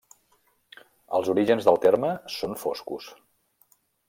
[1.17, 3.13] Els orígens del terme són foscos.